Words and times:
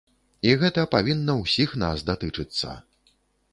І 0.47 0.53
гэта 0.63 0.85
павінна 0.95 1.35
ўсіх 1.43 1.77
нас 1.85 2.07
датычыцца. 2.11 2.75